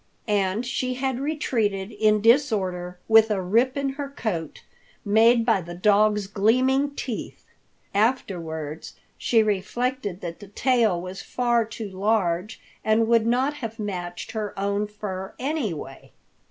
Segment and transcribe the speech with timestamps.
[0.27, 4.63] And she had retreated in disorder with a rip in her coat,
[5.05, 7.45] made by the dog's gleaming teeth.
[7.93, 14.31] Afterward she reflected that the tail was far too large and would not have matched
[14.31, 16.11] her own fur anyway.